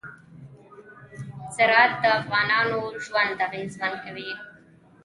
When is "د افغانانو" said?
2.03-2.79